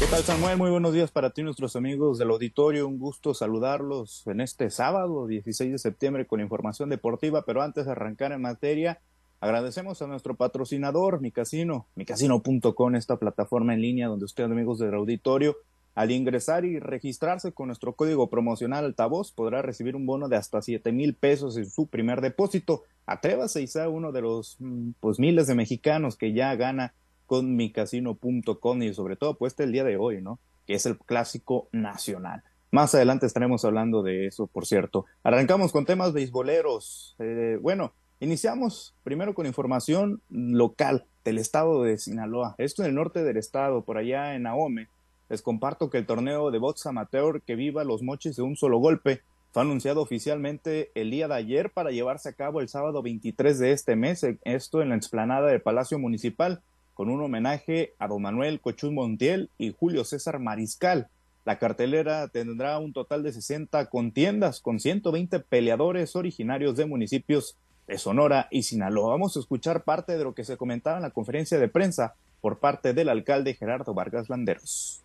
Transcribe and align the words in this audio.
¿Qué 0.00 0.06
tal 0.06 0.22
Samuel? 0.22 0.56
Muy 0.56 0.70
buenos 0.70 0.94
días 0.94 1.10
para 1.10 1.28
ti, 1.28 1.42
nuestros 1.42 1.76
amigos 1.76 2.16
del 2.16 2.30
auditorio. 2.30 2.88
Un 2.88 2.98
gusto 2.98 3.34
saludarlos 3.34 4.26
en 4.28 4.40
este 4.40 4.70
sábado, 4.70 5.26
16 5.26 5.72
de 5.72 5.78
septiembre, 5.78 6.26
con 6.26 6.40
información 6.40 6.88
deportiva. 6.88 7.44
Pero 7.44 7.60
antes 7.60 7.84
de 7.84 7.92
arrancar 7.92 8.32
en 8.32 8.40
materia, 8.40 8.98
agradecemos 9.40 10.00
a 10.00 10.06
nuestro 10.06 10.36
patrocinador, 10.36 11.20
mi 11.20 11.32
casino, 11.32 11.86
micasino.com, 11.96 12.94
esta 12.94 13.18
plataforma 13.18 13.74
en 13.74 13.82
línea 13.82 14.08
donde 14.08 14.24
usted, 14.24 14.44
amigos 14.44 14.78
del 14.78 14.94
auditorio, 14.94 15.58
al 15.94 16.12
ingresar 16.12 16.64
y 16.64 16.78
registrarse 16.78 17.52
con 17.52 17.66
nuestro 17.66 17.92
código 17.92 18.30
promocional 18.30 18.86
altavoz, 18.86 19.32
podrá 19.32 19.60
recibir 19.60 19.96
un 19.96 20.06
bono 20.06 20.30
de 20.30 20.36
hasta 20.36 20.62
7 20.62 20.92
mil 20.92 21.14
pesos 21.14 21.58
en 21.58 21.68
su 21.68 21.88
primer 21.88 22.22
depósito. 22.22 22.84
Atrévase 23.04 23.60
y 23.60 23.66
sea 23.66 23.90
uno 23.90 24.12
de 24.12 24.22
los 24.22 24.56
mm, 24.60 24.92
pues 24.98 25.18
miles 25.18 25.46
de 25.46 25.54
mexicanos 25.54 26.16
que 26.16 26.32
ya 26.32 26.54
gana 26.54 26.94
con 27.30 27.54
micasino.com 27.54 28.82
y 28.82 28.92
sobre 28.92 29.14
todo 29.14 29.34
pues 29.34 29.54
el 29.60 29.70
día 29.70 29.84
de 29.84 29.96
hoy, 29.96 30.20
¿no? 30.20 30.40
Que 30.66 30.74
es 30.74 30.84
el 30.84 30.98
clásico 30.98 31.68
nacional. 31.70 32.42
Más 32.72 32.92
adelante 32.92 33.24
estaremos 33.24 33.64
hablando 33.64 34.02
de 34.02 34.26
eso, 34.26 34.48
por 34.48 34.66
cierto. 34.66 35.06
Arrancamos 35.22 35.70
con 35.70 35.86
temas 35.86 36.12
beisboleros. 36.12 37.14
Eh, 37.20 37.56
bueno, 37.62 37.92
iniciamos 38.18 38.96
primero 39.04 39.32
con 39.34 39.46
información 39.46 40.20
local 40.28 41.04
del 41.24 41.38
estado 41.38 41.84
de 41.84 41.98
Sinaloa. 41.98 42.56
Esto 42.58 42.82
en 42.82 42.88
el 42.88 42.94
norte 42.96 43.22
del 43.22 43.36
estado, 43.36 43.84
por 43.84 43.96
allá 43.96 44.34
en 44.34 44.48
Ahome. 44.48 44.88
Les 45.28 45.40
comparto 45.40 45.88
que 45.88 45.98
el 45.98 46.06
torneo 46.06 46.50
de 46.50 46.58
box 46.58 46.84
amateur 46.86 47.42
que 47.42 47.54
viva 47.54 47.84
los 47.84 48.02
mochis 48.02 48.34
de 48.34 48.42
un 48.42 48.56
solo 48.56 48.78
golpe 48.78 49.22
fue 49.52 49.62
anunciado 49.62 50.02
oficialmente 50.02 50.90
el 50.96 51.12
día 51.12 51.28
de 51.28 51.34
ayer 51.34 51.70
para 51.70 51.92
llevarse 51.92 52.28
a 52.28 52.32
cabo 52.32 52.60
el 52.60 52.68
sábado 52.68 53.02
23 53.02 53.56
de 53.60 53.70
este 53.70 53.94
mes, 53.94 54.26
esto 54.42 54.82
en 54.82 54.88
la 54.88 54.96
explanada 54.96 55.46
del 55.46 55.62
Palacio 55.62 55.96
Municipal 56.00 56.64
con 57.00 57.08
un 57.08 57.22
homenaje 57.22 57.94
a 57.98 58.08
don 58.08 58.20
Manuel 58.20 58.60
Cochún 58.60 58.94
Montiel 58.94 59.48
y 59.56 59.72
Julio 59.72 60.04
César 60.04 60.38
Mariscal. 60.38 61.08
La 61.46 61.58
cartelera 61.58 62.28
tendrá 62.28 62.78
un 62.78 62.92
total 62.92 63.22
de 63.22 63.32
60 63.32 63.86
contiendas 63.86 64.60
con 64.60 64.80
120 64.80 65.40
peleadores 65.40 66.14
originarios 66.14 66.76
de 66.76 66.84
municipios 66.84 67.56
de 67.88 67.96
Sonora 67.96 68.48
y 68.50 68.64
Sinaloa. 68.64 69.12
Vamos 69.12 69.34
a 69.34 69.40
escuchar 69.40 69.82
parte 69.84 70.18
de 70.18 70.24
lo 70.24 70.34
que 70.34 70.44
se 70.44 70.58
comentaba 70.58 70.98
en 70.98 71.04
la 71.04 71.10
conferencia 71.10 71.58
de 71.58 71.68
prensa 71.68 72.16
por 72.42 72.58
parte 72.58 72.92
del 72.92 73.08
alcalde 73.08 73.54
Gerardo 73.54 73.94
Vargas 73.94 74.28
Landeros. 74.28 75.00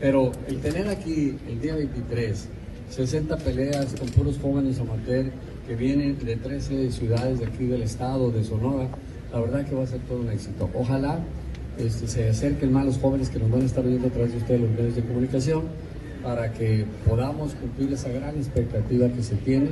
Pero 0.00 0.32
el 0.48 0.60
tener 0.60 0.88
aquí 0.88 1.38
el 1.46 1.60
día 1.60 1.76
23 1.76 2.48
60 2.90 3.36
peleas 3.38 3.94
con 3.94 4.08
puros 4.08 4.38
jóvenes 4.42 4.80
amateur 4.80 5.30
que 5.68 5.76
vienen 5.76 6.18
de 6.18 6.34
13 6.34 6.90
ciudades 6.90 7.38
de 7.38 7.46
aquí 7.46 7.66
del 7.66 7.82
estado, 7.82 8.32
de 8.32 8.42
Sonora, 8.42 8.88
la 9.32 9.40
verdad 9.40 9.66
que 9.66 9.74
va 9.74 9.84
a 9.84 9.86
ser 9.86 10.00
todo 10.00 10.20
un 10.20 10.30
éxito. 10.30 10.70
Ojalá 10.74 11.18
este, 11.78 12.06
se 12.06 12.28
acerquen 12.28 12.72
más 12.72 12.86
los 12.86 12.98
jóvenes 12.98 13.28
que 13.28 13.38
nos 13.38 13.50
van 13.50 13.62
a 13.62 13.64
estar 13.66 13.84
viendo 13.84 14.08
a 14.08 14.10
través 14.10 14.32
de 14.32 14.38
ustedes 14.38 14.60
los 14.60 14.70
medios 14.70 14.96
de 14.96 15.04
comunicación 15.04 15.64
para 16.22 16.52
que 16.52 16.86
podamos 17.06 17.54
cumplir 17.54 17.92
esa 17.92 18.08
gran 18.08 18.36
expectativa 18.36 19.08
que 19.08 19.22
se 19.22 19.36
tiene. 19.36 19.68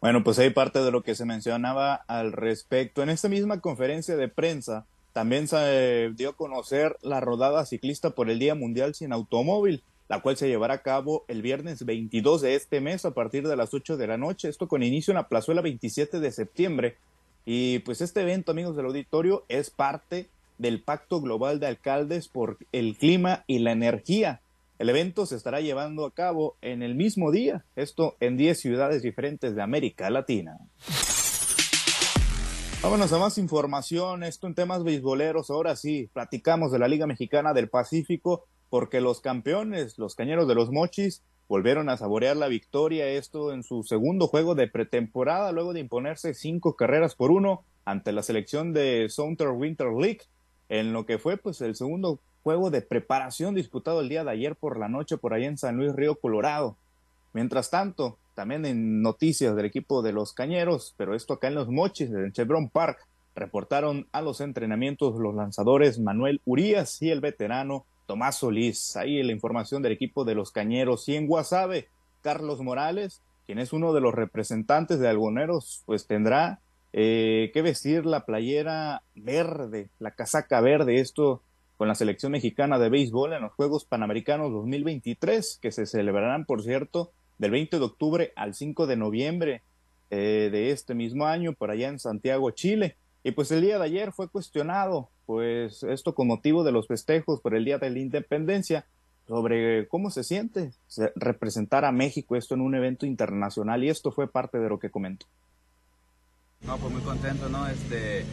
Bueno, 0.00 0.22
pues 0.22 0.38
hay 0.38 0.50
parte 0.50 0.80
de 0.80 0.90
lo 0.90 1.02
que 1.02 1.14
se 1.14 1.24
mencionaba 1.24 1.94
al 1.94 2.32
respecto. 2.32 3.02
En 3.02 3.08
esta 3.08 3.28
misma 3.28 3.60
conferencia 3.60 4.16
de 4.16 4.28
prensa 4.28 4.84
también 5.12 5.48
se 5.48 6.12
dio 6.14 6.30
a 6.30 6.36
conocer 6.36 6.96
la 7.02 7.20
rodada 7.20 7.64
ciclista 7.64 8.10
por 8.10 8.28
el 8.28 8.38
Día 8.38 8.54
Mundial 8.54 8.94
sin 8.94 9.12
Automóvil 9.12 9.82
la 10.08 10.20
cual 10.20 10.36
se 10.36 10.48
llevará 10.48 10.74
a 10.74 10.82
cabo 10.82 11.24
el 11.28 11.42
viernes 11.42 11.84
22 11.84 12.42
de 12.42 12.54
este 12.54 12.80
mes 12.80 13.04
a 13.04 13.14
partir 13.14 13.46
de 13.46 13.56
las 13.56 13.74
8 13.74 13.96
de 13.96 14.06
la 14.06 14.16
noche, 14.16 14.48
esto 14.48 14.68
con 14.68 14.82
inicio 14.82 15.12
en 15.12 15.16
la 15.16 15.28
plazuela 15.28 15.62
27 15.62 16.20
de 16.20 16.32
septiembre. 16.32 16.96
Y 17.44 17.80
pues 17.80 18.00
este 18.00 18.22
evento, 18.22 18.52
amigos 18.52 18.76
del 18.76 18.86
auditorio, 18.86 19.44
es 19.48 19.70
parte 19.70 20.28
del 20.58 20.82
Pacto 20.82 21.20
Global 21.20 21.60
de 21.60 21.66
Alcaldes 21.66 22.28
por 22.28 22.58
el 22.72 22.96
Clima 22.96 23.44
y 23.46 23.58
la 23.58 23.72
Energía. 23.72 24.40
El 24.78 24.90
evento 24.90 25.26
se 25.26 25.36
estará 25.36 25.60
llevando 25.60 26.04
a 26.04 26.12
cabo 26.12 26.56
en 26.60 26.82
el 26.82 26.94
mismo 26.94 27.30
día, 27.30 27.64
esto 27.76 28.16
en 28.20 28.36
10 28.36 28.60
ciudades 28.60 29.02
diferentes 29.02 29.54
de 29.54 29.62
América 29.62 30.10
Latina. 30.10 30.58
Vámonos 32.82 33.12
a 33.12 33.18
más 33.18 33.38
información, 33.38 34.22
esto 34.22 34.46
en 34.46 34.54
temas 34.54 34.84
beisboleros, 34.84 35.50
ahora 35.50 35.76
sí, 35.76 36.10
platicamos 36.12 36.70
de 36.70 36.78
la 36.78 36.88
Liga 36.88 37.06
Mexicana 37.06 37.54
del 37.54 37.68
Pacífico 37.68 38.44
porque 38.70 39.00
los 39.00 39.20
campeones, 39.20 39.98
los 39.98 40.14
cañeros 40.14 40.48
de 40.48 40.54
los 40.54 40.70
mochis, 40.70 41.22
volvieron 41.48 41.88
a 41.88 41.96
saborear 41.96 42.36
la 42.36 42.48
victoria, 42.48 43.06
esto 43.08 43.52
en 43.52 43.62
su 43.62 43.82
segundo 43.82 44.26
juego 44.26 44.54
de 44.54 44.68
pretemporada, 44.68 45.52
luego 45.52 45.72
de 45.72 45.80
imponerse 45.80 46.34
cinco 46.34 46.74
carreras 46.74 47.14
por 47.14 47.30
uno 47.30 47.62
ante 47.84 48.12
la 48.12 48.22
selección 48.22 48.72
de 48.72 49.06
Southern 49.08 49.56
Winter 49.56 49.88
League, 49.92 50.22
en 50.68 50.92
lo 50.92 51.06
que 51.06 51.18
fue 51.18 51.36
pues 51.36 51.60
el 51.60 51.76
segundo 51.76 52.20
juego 52.42 52.70
de 52.70 52.82
preparación 52.82 53.54
disputado 53.54 54.00
el 54.00 54.08
día 54.08 54.24
de 54.24 54.30
ayer 54.30 54.56
por 54.56 54.78
la 54.78 54.88
noche 54.88 55.16
por 55.16 55.34
allá 55.34 55.46
en 55.46 55.58
San 55.58 55.76
Luis 55.76 55.94
Río 55.94 56.16
Colorado. 56.16 56.76
Mientras 57.32 57.70
tanto, 57.70 58.18
también 58.34 58.64
en 58.64 59.02
noticias 59.02 59.54
del 59.54 59.66
equipo 59.66 60.02
de 60.02 60.12
los 60.12 60.32
Cañeros, 60.32 60.94
pero 60.96 61.14
esto 61.14 61.34
acá 61.34 61.48
en 61.48 61.54
los 61.54 61.68
Mochis, 61.68 62.10
en 62.10 62.32
Chevron 62.32 62.68
Park, 62.68 62.98
reportaron 63.34 64.08
a 64.12 64.22
los 64.22 64.40
entrenamientos 64.40 65.14
los 65.16 65.34
lanzadores 65.34 65.98
Manuel 66.00 66.40
Urias 66.44 67.00
y 67.02 67.10
el 67.10 67.20
veterano 67.20 67.84
Tomás 68.06 68.36
Solís. 68.36 68.96
Ahí 68.96 69.22
la 69.22 69.32
información 69.32 69.82
del 69.82 69.92
equipo 69.92 70.24
de 70.24 70.34
los 70.34 70.52
Cañeros. 70.52 71.08
Y 71.08 71.16
en 71.16 71.26
Guasave, 71.26 71.88
Carlos 72.22 72.60
Morales, 72.60 73.22
quien 73.44 73.58
es 73.58 73.72
uno 73.72 73.92
de 73.92 74.00
los 74.00 74.14
representantes 74.14 74.98
de 74.98 75.08
Algoneros, 75.08 75.82
pues 75.86 76.06
tendrá 76.06 76.60
eh, 76.92 77.50
que 77.52 77.62
vestir 77.62 78.06
la 78.06 78.24
playera 78.24 79.02
verde, 79.14 79.90
la 79.98 80.12
casaca 80.12 80.60
verde, 80.60 81.00
esto 81.00 81.42
con 81.76 81.88
la 81.88 81.94
selección 81.94 82.32
mexicana 82.32 82.78
de 82.78 82.88
béisbol 82.88 83.34
en 83.34 83.42
los 83.42 83.52
Juegos 83.52 83.84
Panamericanos 83.84 84.50
2023, 84.50 85.58
que 85.60 85.72
se 85.72 85.86
celebrarán, 85.86 86.46
por 86.46 86.62
cierto, 86.62 87.12
del 87.38 87.50
20 87.50 87.78
de 87.78 87.84
octubre 87.84 88.32
al 88.34 88.54
5 88.54 88.86
de 88.86 88.96
noviembre 88.96 89.62
eh, 90.10 90.48
de 90.50 90.70
este 90.70 90.94
mismo 90.94 91.26
año, 91.26 91.52
por 91.52 91.70
allá 91.70 91.88
en 91.88 91.98
Santiago, 91.98 92.50
Chile. 92.50 92.96
Y 93.22 93.32
pues 93.32 93.50
el 93.50 93.60
día 93.60 93.78
de 93.78 93.84
ayer 93.84 94.12
fue 94.12 94.28
cuestionado 94.28 95.10
pues 95.26 95.82
esto 95.82 96.14
con 96.14 96.28
motivo 96.28 96.64
de 96.64 96.72
los 96.72 96.86
festejos 96.86 97.40
por 97.40 97.54
el 97.54 97.64
Día 97.64 97.78
de 97.78 97.90
la 97.90 97.98
Independencia, 97.98 98.86
sobre 99.26 99.88
cómo 99.88 100.10
se 100.10 100.22
siente 100.22 100.70
representar 101.16 101.84
a 101.84 101.92
México 101.92 102.36
esto 102.36 102.54
en 102.54 102.60
un 102.60 102.74
evento 102.76 103.06
internacional 103.06 103.82
y 103.82 103.88
esto 103.88 104.12
fue 104.12 104.30
parte 104.30 104.58
de 104.58 104.68
lo 104.68 104.78
que 104.78 104.90
comentó. 104.90 105.26
No, 106.64 106.78
pues 106.78 106.92
muy 106.92 107.02
contento, 107.02 107.48
¿no? 107.48 107.66
Este, 107.66 108.24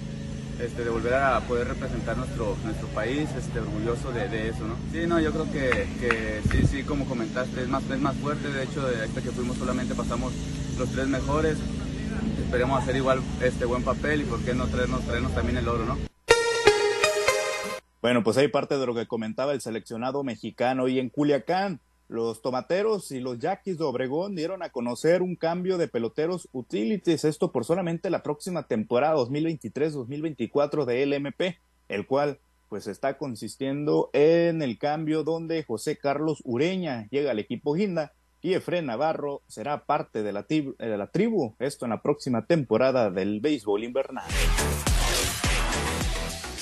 este, 0.59 0.83
de 0.83 0.89
volver 0.89 1.15
a 1.15 1.39
poder 1.41 1.67
representar 1.67 2.15
nuestro, 2.15 2.55
nuestro 2.63 2.87
país, 2.89 3.29
este, 3.37 3.59
orgulloso 3.59 4.11
de, 4.11 4.49
eso, 4.49 4.67
¿no? 4.67 4.75
Sí, 4.91 5.07
no, 5.07 5.19
yo 5.19 5.31
creo 5.31 5.51
que, 5.51 5.87
que, 5.99 6.41
sí, 6.51 6.67
sí, 6.67 6.83
como 6.83 7.05
comentaste, 7.05 7.63
es 7.63 7.67
más, 7.67 7.83
es 7.89 7.99
más 7.99 8.15
fuerte, 8.17 8.49
de 8.49 8.63
hecho, 8.63 8.87
de 8.87 9.05
este 9.05 9.21
que 9.21 9.31
fuimos 9.31 9.57
solamente 9.57 9.95
pasamos 9.95 10.31
los 10.77 10.89
tres 10.91 11.07
mejores, 11.07 11.57
esperemos 12.43 12.81
hacer 12.81 12.95
igual 12.95 13.21
este 13.41 13.65
buen 13.65 13.83
papel 13.83 14.21
y 14.21 14.25
por 14.25 14.41
qué 14.41 14.53
no 14.53 14.67
traernos, 14.67 15.01
traernos 15.01 15.33
también 15.33 15.57
el 15.57 15.67
oro, 15.67 15.85
¿no? 15.85 16.12
Bueno, 18.03 18.21
pues 18.21 18.35
hay 18.35 18.49
parte 18.49 18.77
de 18.77 18.85
lo 18.85 18.93
que 18.93 19.07
comentaba 19.07 19.53
el 19.53 19.61
seleccionado 19.61 20.25
mexicano 20.25 20.89
y 20.89 20.99
en 20.99 21.07
Culiacán. 21.07 21.79
Los 22.09 22.41
tomateros 22.41 23.09
y 23.11 23.21
los 23.21 23.39
yaquis 23.39 23.77
de 23.77 23.85
Obregón 23.85 24.35
dieron 24.35 24.61
a 24.61 24.71
conocer 24.71 25.21
un 25.21 25.37
cambio 25.37 25.77
de 25.77 25.87
peloteros 25.87 26.49
utilities, 26.51 27.23
esto 27.23 27.53
por 27.53 27.63
solamente 27.63 28.09
la 28.09 28.21
próxima 28.21 28.67
temporada 28.67 29.15
2023-2024 29.15 30.83
de 30.83 31.05
LMP, 31.05 31.41
el 31.87 32.05
cual 32.05 32.39
pues 32.67 32.87
está 32.87 33.17
consistiendo 33.17 34.09
en 34.11 34.61
el 34.61 34.77
cambio 34.77 35.23
donde 35.23 35.63
José 35.63 35.97
Carlos 35.97 36.41
Ureña 36.43 37.07
llega 37.09 37.31
al 37.31 37.39
equipo 37.39 37.73
Guinda 37.73 38.11
y 38.41 38.53
Efren 38.53 38.87
Navarro 38.87 39.43
será 39.47 39.85
parte 39.85 40.23
de 40.23 40.33
la, 40.33 40.43
de 40.43 40.97
la 40.97 41.07
tribu, 41.07 41.55
esto 41.57 41.85
en 41.85 41.91
la 41.91 42.01
próxima 42.01 42.45
temporada 42.47 43.09
del 43.11 43.39
béisbol 43.39 43.85
invernal. 43.85 44.29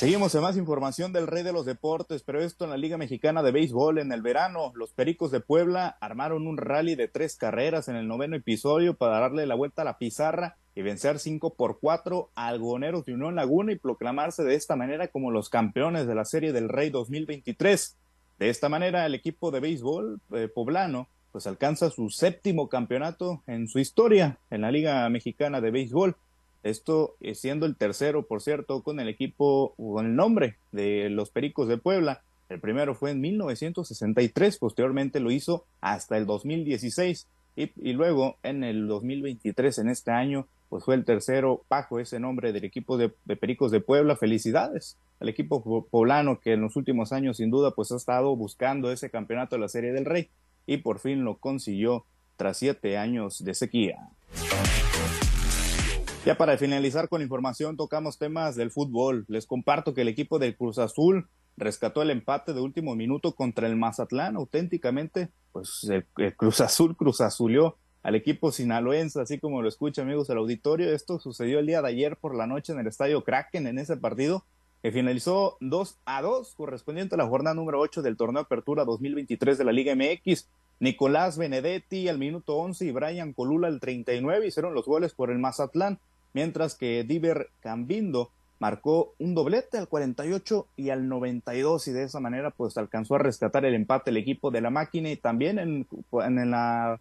Seguimos 0.02 0.34
en 0.34 0.42
más 0.42 0.58
información 0.58 1.14
del 1.14 1.28
rey 1.28 1.44
de 1.44 1.54
los 1.54 1.68
deportes, 1.68 2.24
pero 2.24 2.42
esto 2.42 2.64
en 2.64 2.72
la 2.72 2.78
Liga 2.78 2.98
Mexicana 2.98 3.44
de 3.44 3.52
Béisbol 3.52 4.00
en 4.00 4.12
el 4.12 4.24
verano. 4.24 4.72
Los 4.74 4.94
Pericos 4.94 5.30
de 5.30 5.42
Puebla 5.42 5.96
armaron 6.02 6.48
un 6.48 6.58
rally 6.58 6.96
de 6.96 7.08
tres 7.08 7.36
carreras 7.36 7.88
en 7.88 7.96
el 7.96 8.08
noveno 8.08 8.36
episodio 8.36 8.96
para 8.96 9.20
darle 9.20 9.46
la 9.46 9.54
vuelta 9.54 9.84
a 9.84 9.86
la 9.86 10.00
pizarra 10.00 10.58
y 10.74 10.82
vencer 10.82 11.20
cinco 11.20 11.54
por 11.54 11.80
cuatro 11.80 12.32
a 12.34 12.48
Algoneros 12.48 13.06
de 13.06 13.14
Unión 13.14 13.36
Laguna 13.36 13.74
y 13.74 13.76
proclamarse 13.78 14.42
de 14.44 14.56
esta 14.56 14.76
manera 14.76 15.10
como 15.10 15.30
los 15.30 15.50
campeones 15.50 16.08
de 16.08 16.16
la 16.16 16.26
Serie 16.26 16.52
del 16.52 16.68
Rey 16.68 16.90
2023. 16.90 17.96
De 18.40 18.50
esta 18.50 18.70
manera, 18.70 19.06
el 19.06 19.14
equipo 19.14 19.52
de 19.52 19.60
béisbol 19.60 20.20
eh, 20.34 20.48
poblano 20.48 21.10
pues 21.32 21.46
alcanza 21.46 21.92
su 21.92 22.10
séptimo 22.10 22.70
campeonato 22.70 23.44
en 23.46 23.68
su 23.68 23.78
historia 23.78 24.40
en 24.50 24.62
la 24.62 24.72
Liga 24.72 25.08
Mexicana 25.10 25.62
de 25.62 25.70
Béisbol 25.70 26.16
esto 26.64 27.16
siendo 27.34 27.66
el 27.66 27.76
tercero, 27.76 28.26
por 28.28 28.42
cierto, 28.42 28.84
con 28.84 29.00
el 29.00 29.08
equipo, 29.08 29.74
con 29.78 30.06
el 30.06 30.16
nombre 30.16 30.58
de 30.72 31.10
los 31.10 31.30
Pericos 31.30 31.68
de 31.68 31.78
Puebla. 31.78 32.22
El 32.50 32.60
primero 32.60 32.96
fue 32.96 33.12
en 33.12 33.22
1963, 33.22 34.58
posteriormente 34.58 35.20
lo 35.20 35.32
hizo 35.32 35.66
hasta 35.80 36.18
el 36.18 36.26
2016 36.26 37.28
y, 37.56 37.94
luego 37.94 38.38
en 38.44 38.64
el 38.64 38.88
2023, 38.88 39.80
en 39.80 39.90
este 39.90 40.12
año, 40.12 40.48
pues 40.70 40.84
fue 40.84 40.96
el 40.96 41.06
tercero 41.06 41.64
bajo 41.70 42.00
ese 42.00 42.20
nombre 42.20 42.54
del 42.54 42.64
equipo 42.64 42.98
de, 42.98 43.10
Pericos 43.10 43.72
de 43.72 43.82
Puebla. 43.82 44.16
Felicidades 44.16 44.98
al 45.20 45.30
equipo 45.30 45.86
poblano 45.90 46.40
que 46.40 46.54
en 46.54 46.62
los 46.62 46.76
últimos 46.76 47.12
años 47.12 47.38
sin 47.38 47.52
duda 47.52 47.72
pues 47.72 47.92
ha 47.92 47.98
estado 47.98 48.36
buscando 48.36 48.92
ese 48.92 49.10
campeonato 49.10 49.56
de 49.56 49.62
la 49.62 49.68
Serie 49.68 49.92
del 49.92 50.06
Rey 50.06 50.30
y 50.66 50.78
por 50.78 51.00
fin 51.00 51.24
lo 51.24 51.38
consiguió 51.38 52.06
tras 52.38 52.58
siete 52.58 52.98
años 52.98 53.44
de 53.44 53.54
sequía. 53.54 54.10
Ya 56.24 56.36
para 56.36 56.56
finalizar 56.56 57.10
con 57.10 57.24
información 57.24 57.78
tocamos 57.78 58.20
temas 58.20 58.56
del 58.56 58.70
fútbol. 58.70 59.26
Les 59.28 59.48
comparto 59.48 59.96
que 59.96 60.02
el 60.02 60.08
equipo 60.08 60.38
del 60.38 60.56
Cruz 60.56 60.78
Azul 60.78 61.28
rescató 61.58 62.04
el 62.04 62.12
empate 62.12 62.54
de 62.54 62.62
último 62.62 62.96
minuto 62.96 63.34
contra 63.34 63.66
el 63.66 63.76
Mazatlán. 63.76 64.36
Auténticamente, 64.36 65.30
pues 65.52 65.90
el, 65.90 66.06
Cruz 66.36 66.62
Azul 66.62 66.96
Cruz 66.96 67.22
Azulió 67.22 67.78
al 68.04 68.14
equipo 68.14 68.52
sinaloense, 68.52 69.20
así 69.20 69.40
como 69.40 69.64
lo 69.64 69.68
escucha 69.68 70.04
amigos 70.04 70.28
del 70.28 70.38
auditorio. 70.38 70.94
Esto 70.94 71.20
sucedió 71.20 71.58
el 71.58 71.66
día 71.66 71.82
de 71.82 71.88
ayer 71.88 72.16
por 72.18 72.36
la 72.36 72.46
noche 72.46 72.72
en 72.72 72.80
el 72.80 72.88
estadio 72.88 73.24
Kraken 73.24 73.66
en 73.66 73.80
ese 73.80 73.98
partido 73.98 74.46
que 74.84 74.92
finalizó 74.92 75.58
2 75.60 76.00
a 76.06 76.22
2 76.22 76.54
correspondiente 76.56 77.16
a 77.16 77.18
la 77.18 77.28
jornada 77.28 77.56
número 77.56 77.80
8 77.80 78.04
del 78.04 78.18
torneo 78.18 78.44
Apertura 78.44 78.86
2023 78.86 79.58
de 79.58 79.64
la 79.64 79.72
Liga 79.72 79.96
MX. 79.96 80.50
Nicolás 80.82 81.38
Benedetti 81.38 82.10
al 82.10 82.18
minuto 82.18 82.58
11 82.58 82.86
y 82.86 82.92
Brian 82.92 83.34
Colula 83.34 83.68
al 83.68 83.80
39 83.80 84.48
hicieron 84.48 84.74
los 84.74 84.86
goles 84.86 85.14
por 85.14 85.30
el 85.30 85.38
Mazatlán, 85.38 86.00
mientras 86.34 86.74
que 86.74 87.04
Diver 87.04 87.50
Cambindo 87.60 88.32
marcó 88.58 89.14
un 89.20 89.36
doblete 89.36 89.78
al 89.78 89.88
48 89.88 90.68
y 90.78 90.90
al 90.90 91.08
92 91.08 91.88
y 91.88 91.92
de 91.92 92.04
esa 92.04 92.20
manera 92.20 92.50
pues 92.50 92.78
alcanzó 92.78 93.14
a 93.14 93.20
rescatar 93.20 93.64
el 93.64 93.76
empate 93.76 94.10
el 94.10 94.18
equipo 94.18 94.50
de 94.50 94.62
la 94.62 94.72
máquina 94.72 95.12
y 95.12 95.18
también 95.18 95.60
en, 95.60 95.88
en 96.14 96.52
la 96.52 97.00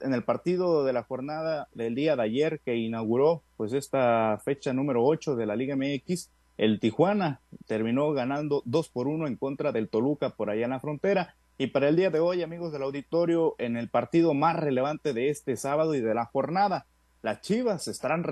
en 0.00 0.14
el 0.14 0.24
partido 0.24 0.82
de 0.84 0.94
la 0.94 1.02
jornada 1.02 1.68
del 1.74 1.94
día 1.94 2.16
de 2.16 2.22
ayer 2.22 2.60
que 2.64 2.76
inauguró 2.76 3.42
pues 3.58 3.74
esta 3.74 4.40
fecha 4.42 4.72
número 4.72 5.04
8 5.04 5.36
de 5.36 5.44
la 5.44 5.56
Liga 5.56 5.76
MX, 5.76 6.30
el 6.56 6.80
Tijuana 6.80 7.40
terminó 7.66 8.12
ganando 8.12 8.62
2 8.64 8.88
por 8.88 9.08
1 9.08 9.26
en 9.26 9.36
contra 9.36 9.72
del 9.72 9.90
Toluca 9.90 10.30
por 10.30 10.48
allá 10.48 10.64
en 10.64 10.70
la 10.70 10.80
frontera. 10.80 11.34
Y 11.56 11.68
para 11.68 11.88
el 11.88 11.96
día 11.96 12.10
de 12.10 12.18
hoy, 12.18 12.42
amigos 12.42 12.72
del 12.72 12.82
auditorio, 12.82 13.54
en 13.58 13.76
el 13.76 13.88
partido 13.88 14.34
más 14.34 14.56
relevante 14.56 15.12
de 15.12 15.30
este 15.30 15.56
sábado 15.56 15.94
y 15.94 16.00
de 16.00 16.14
la 16.14 16.26
jornada, 16.26 16.86
las 17.22 17.40
Chivas 17.42 17.86
estarán, 17.86 18.24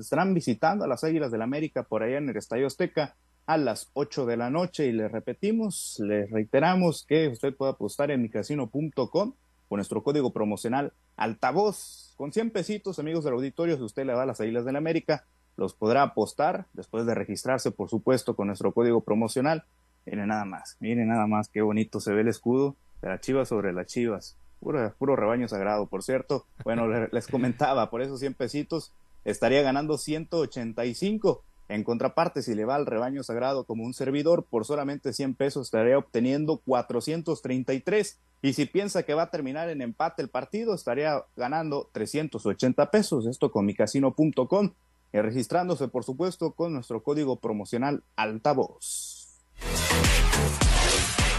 estarán 0.00 0.34
visitando 0.34 0.84
a 0.84 0.88
las 0.88 1.04
Águilas 1.04 1.30
del 1.30 1.42
América 1.42 1.82
por 1.82 2.02
allá 2.02 2.18
en 2.18 2.28
el 2.28 2.36
Estadio 2.36 2.66
Azteca 2.66 3.16
a 3.46 3.58
las 3.58 3.90
8 3.92 4.24
de 4.24 4.36
la 4.38 4.48
noche 4.48 4.86
y 4.86 4.92
le 4.92 5.08
repetimos, 5.08 6.00
le 6.00 6.26
reiteramos 6.26 7.04
que 7.06 7.28
usted 7.28 7.54
puede 7.54 7.72
apostar 7.72 8.10
en 8.10 8.22
micasino.com 8.22 9.34
con 9.68 9.76
nuestro 9.76 10.02
código 10.02 10.32
promocional 10.32 10.92
altavoz 11.16 12.14
con 12.16 12.32
100 12.32 12.50
pesitos, 12.50 12.98
amigos 12.98 13.24
del 13.24 13.34
auditorio, 13.34 13.76
si 13.76 13.82
usted 13.82 14.06
le 14.06 14.14
da 14.14 14.22
a 14.22 14.26
las 14.26 14.40
Islas 14.40 14.64
del 14.64 14.76
América, 14.76 15.26
los 15.56 15.74
podrá 15.74 16.02
apostar 16.02 16.66
después 16.72 17.06
de 17.06 17.14
registrarse, 17.14 17.70
por 17.70 17.88
supuesto, 17.88 18.34
con 18.34 18.48
nuestro 18.48 18.72
código 18.72 19.02
promocional. 19.02 19.64
Miren 20.06 20.28
nada 20.28 20.44
más, 20.44 20.76
miren 20.80 21.08
nada 21.08 21.26
más 21.26 21.48
qué 21.48 21.62
bonito 21.62 22.00
se 22.00 22.12
ve 22.12 22.20
el 22.20 22.28
escudo 22.28 22.76
de 23.00 23.08
las 23.08 23.20
chivas 23.20 23.48
sobre 23.48 23.72
las 23.72 23.86
chivas. 23.86 24.36
Puro, 24.60 24.94
puro 24.98 25.16
rebaño 25.16 25.48
sagrado, 25.48 25.86
por 25.86 26.02
cierto. 26.02 26.46
Bueno, 26.64 26.86
les 27.12 27.26
comentaba, 27.26 27.90
por 27.90 28.02
esos 28.02 28.20
100 28.20 28.34
pesitos 28.34 28.92
estaría 29.24 29.62
ganando 29.62 29.96
185 29.96 31.44
en 31.68 31.82
contraparte, 31.82 32.42
si 32.42 32.54
le 32.54 32.66
va 32.66 32.74
al 32.74 32.86
rebaño 32.86 33.22
sagrado 33.22 33.64
como 33.64 33.84
un 33.84 33.94
servidor, 33.94 34.44
por 34.44 34.66
solamente 34.66 35.12
100 35.12 35.34
pesos 35.34 35.68
estaría 35.68 35.96
obteniendo 35.96 36.58
433. 36.58 38.18
Y 38.42 38.52
si 38.52 38.66
piensa 38.66 39.04
que 39.04 39.14
va 39.14 39.22
a 39.22 39.30
terminar 39.30 39.70
en 39.70 39.80
empate 39.80 40.20
el 40.20 40.28
partido, 40.28 40.74
estaría 40.74 41.24
ganando 41.36 41.88
380 41.92 42.90
pesos. 42.90 43.26
Esto 43.26 43.50
con 43.50 43.64
micasino.com 43.64 44.72
y 45.12 45.20
registrándose, 45.20 45.88
por 45.88 46.04
supuesto, 46.04 46.52
con 46.52 46.74
nuestro 46.74 47.02
código 47.02 47.36
promocional 47.40 48.02
Altavoz. 48.16 49.13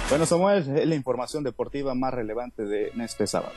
Bueno, 0.10 0.25
Samuel, 0.25 0.60
es 0.60 0.88
la 0.88 0.96
información 0.96 1.44
deportiva 1.44 1.96
más 1.96 2.13
relevante 2.13 2.66
de 2.66 2.92
este 3.02 3.25
sábado. 3.28 3.54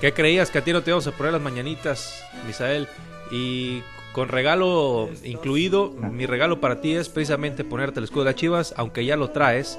¿Qué 0.00 0.12
creías 0.12 0.50
que 0.50 0.58
a 0.58 0.64
ti 0.64 0.72
no 0.72 0.82
te 0.82 0.90
íbamos 0.90 1.06
a 1.06 1.12
poner 1.12 1.32
las 1.32 1.42
mañanitas, 1.42 2.24
Misael? 2.46 2.88
Y 3.30 3.82
con 4.12 4.28
regalo 4.28 5.10
incluido. 5.24 5.90
Mi 5.90 6.24
regalo 6.24 6.60
para 6.60 6.80
ti 6.80 6.94
es 6.94 7.08
precisamente 7.08 7.64
ponerte 7.64 8.00
el 8.00 8.04
escudo 8.04 8.24
de 8.24 8.30
las 8.30 8.36
Chivas, 8.36 8.74
aunque 8.76 9.04
ya 9.04 9.16
lo 9.16 9.30
traes. 9.30 9.78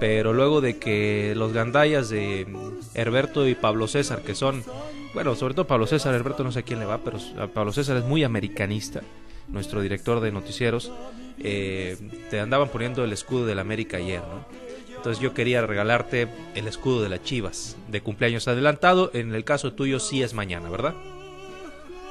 Pero 0.00 0.32
luego 0.32 0.60
de 0.60 0.78
que 0.78 1.34
los 1.36 1.52
gandayas 1.52 2.08
de 2.08 2.46
Herberto 2.94 3.46
y 3.46 3.54
Pablo 3.54 3.86
César, 3.86 4.22
que 4.22 4.34
son, 4.34 4.64
bueno, 5.12 5.34
sobre 5.34 5.54
todo 5.54 5.66
Pablo 5.66 5.86
César, 5.86 6.14
Herberto 6.14 6.42
no 6.42 6.52
sé 6.52 6.60
a 6.60 6.62
quién 6.62 6.80
le 6.80 6.86
va, 6.86 6.98
pero 7.04 7.18
Pablo 7.52 7.70
César 7.72 7.98
es 7.98 8.04
muy 8.04 8.24
americanista, 8.24 9.02
nuestro 9.48 9.82
director 9.82 10.20
de 10.20 10.32
noticieros, 10.32 10.90
eh, 11.42 11.96
te 12.28 12.40
andaban 12.40 12.68
poniendo 12.68 13.04
el 13.04 13.12
escudo 13.12 13.46
del 13.46 13.58
América 13.58 13.96
ayer, 13.96 14.20
¿no? 14.20 14.44
Entonces 14.94 15.22
yo 15.22 15.32
quería 15.32 15.66
regalarte 15.66 16.28
el 16.54 16.68
escudo 16.68 17.02
de 17.02 17.08
las 17.08 17.22
Chivas 17.22 17.76
de 17.88 18.02
cumpleaños 18.02 18.46
adelantado. 18.48 19.10
En 19.14 19.34
el 19.34 19.44
caso 19.44 19.72
tuyo 19.72 19.98
sí 19.98 20.22
es 20.22 20.34
mañana, 20.34 20.68
¿verdad? 20.68 20.94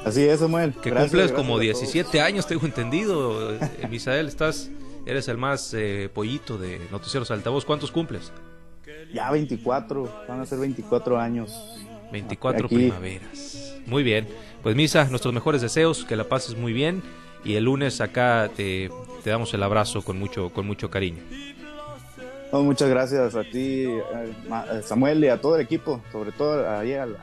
Así 0.04 0.24
es, 0.24 0.40
Samuel. 0.40 0.74
Que 0.74 0.92
cumples 0.92 1.32
como 1.32 1.60
17 1.60 2.20
años, 2.20 2.48
tengo 2.48 2.66
entendido. 2.66 3.54
Eh, 3.54 3.60
Misael, 3.92 4.28
estás, 4.28 4.72
eres 5.06 5.28
el 5.28 5.38
más 5.38 5.72
eh, 5.76 6.10
pollito 6.12 6.58
de 6.58 6.82
Noticieros 6.90 7.30
Altavoz. 7.30 7.64
¿Cuántos 7.64 7.92
cumples? 7.92 8.32
Ya 9.14 9.30
24, 9.30 10.24
van 10.28 10.40
a 10.40 10.46
ser 10.48 10.58
24 10.58 11.20
años. 11.20 11.78
24 12.12 12.68
primaveras. 12.70 13.76
Muy 13.86 14.02
bien. 14.02 14.28
Pues 14.64 14.76
Misa, 14.76 15.06
nuestros 15.06 15.32
mejores 15.32 15.62
deseos, 15.62 16.06
que 16.06 16.16
la 16.16 16.24
pases 16.24 16.58
muy 16.58 16.74
bien 16.74 17.04
y 17.44 17.56
el 17.56 17.66
lunes 17.66 18.02
acá 18.02 18.50
te, 18.56 18.90
te 19.24 19.30
damos 19.30 19.54
el 19.54 19.64
abrazo 19.64 20.02
con 20.02 20.18
mucho, 20.20 20.50
con 20.50 20.66
mucho 20.68 20.90
cariño. 20.90 21.22
muchas 22.52 22.90
gracias 22.90 23.36
a 23.36 23.44
ti, 23.44 23.86
eh, 23.86 24.82
Samuel, 24.84 25.24
y 25.24 25.28
a 25.28 25.40
todo 25.40 25.56
el 25.56 25.62
equipo, 25.62 26.02
sobre 26.12 26.32
todo 26.32 26.70
ahí 26.70 26.94
a 26.94 27.06
la, 27.06 27.20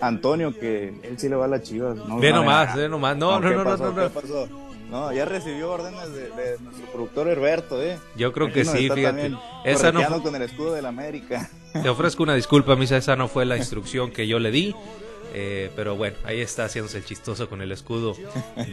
Antonio, 0.00 0.58
que 0.58 0.88
él 1.02 1.18
sí 1.18 1.28
le 1.28 1.36
va 1.36 1.44
a 1.44 1.48
las 1.48 1.62
chivas. 1.62 1.96
No, 1.96 2.18
ve 2.18 2.32
nomás, 2.32 2.74
ve 2.74 2.88
nomás. 2.88 3.16
No, 3.16 3.38
no, 3.38 3.50
no, 3.50 3.64
no, 3.64 3.76
no, 3.76 4.48
no. 4.90 5.12
ya 5.12 5.24
recibió 5.24 5.70
órdenes 5.70 6.12
de, 6.14 6.56
nuestro 6.60 6.86
productor 6.92 7.28
Herberto, 7.28 7.82
¿eh? 7.82 7.98
Yo 8.16 8.32
creo 8.32 8.52
que 8.52 8.64
sí, 8.64 8.88
fíjate. 8.90 9.32
Esa 9.64 9.92
no 9.92 10.22
con 10.22 10.34
el 10.34 10.42
escudo 10.42 10.74
del 10.74 10.86
América. 10.86 11.48
Te 11.72 11.88
ofrezco 11.88 12.22
una 12.22 12.34
disculpa, 12.34 12.76
misa, 12.76 12.96
esa 12.96 13.14
no 13.14 13.28
fue 13.28 13.44
la 13.44 13.56
instrucción 13.56 14.10
que 14.10 14.26
yo 14.26 14.38
le 14.38 14.50
di. 14.50 14.74
Eh, 15.32 15.70
pero 15.76 15.96
bueno, 15.96 16.16
ahí 16.24 16.40
está 16.40 16.64
haciéndose 16.64 16.98
el 16.98 17.04
chistoso 17.04 17.48
con 17.48 17.62
el 17.62 17.70
escudo 17.72 18.16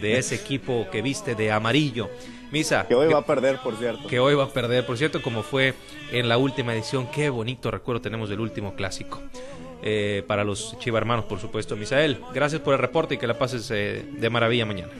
de 0.00 0.18
ese 0.18 0.34
equipo 0.34 0.86
que 0.90 1.02
viste 1.02 1.34
de 1.34 1.52
amarillo. 1.52 2.08
Misa. 2.50 2.86
Que 2.88 2.94
hoy 2.94 3.12
va 3.12 3.18
a 3.18 3.26
perder, 3.26 3.58
por 3.58 3.76
cierto. 3.76 4.08
Que 4.08 4.18
hoy 4.18 4.34
va 4.34 4.44
a 4.44 4.48
perder, 4.48 4.86
por 4.86 4.96
cierto, 4.96 5.22
como 5.22 5.42
fue 5.42 5.74
en 6.12 6.28
la 6.28 6.38
última 6.38 6.74
edición. 6.74 7.10
Qué 7.10 7.28
bonito 7.28 7.70
recuerdo 7.70 8.00
tenemos 8.00 8.28
del 8.28 8.40
último 8.40 8.74
clásico. 8.74 9.20
Eh, 9.82 10.24
para 10.26 10.44
los 10.44 10.76
Chiva 10.78 10.98
hermanos, 10.98 11.26
por 11.26 11.38
supuesto. 11.38 11.76
Misael, 11.76 12.20
gracias 12.34 12.60
por 12.60 12.74
el 12.74 12.80
reporte 12.80 13.14
y 13.14 13.18
que 13.18 13.26
la 13.26 13.38
pases 13.38 13.70
eh, 13.70 14.04
de 14.10 14.30
maravilla 14.30 14.66
mañana. 14.66 14.92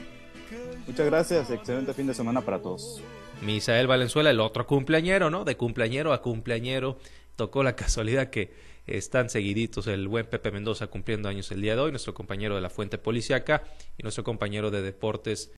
Muchas 0.87 1.05
gracias, 1.05 1.51
excelente 1.51 1.93
fin 1.93 2.07
de 2.07 2.13
semana 2.13 2.41
para 2.41 2.59
todos. 2.59 3.01
Misael 3.41 3.87
Valenzuela, 3.87 4.31
el 4.31 4.39
otro 4.39 4.65
cumpleañero, 4.65 5.29
¿no? 5.29 5.45
De 5.45 5.55
cumpleañero 5.55 6.13
a 6.13 6.21
cumpleañero, 6.21 6.97
tocó 7.35 7.63
la 7.63 7.75
casualidad 7.75 8.29
que 8.29 8.51
están 8.97 9.29
seguiditos 9.29 9.87
el 9.87 10.07
buen 10.07 10.25
Pepe 10.25 10.51
Mendoza 10.51 10.87
cumpliendo 10.87 11.29
años 11.29 11.51
el 11.51 11.61
día 11.61 11.75
de 11.75 11.81
hoy, 11.81 11.91
nuestro 11.91 12.13
compañero 12.13 12.55
de 12.55 12.61
la 12.61 12.69
Fuente 12.69 12.97
Policiaca 12.97 13.63
y 13.97 14.03
nuestro 14.03 14.23
compañero 14.23 14.71
de 14.71 14.81
Deportes 14.81 15.47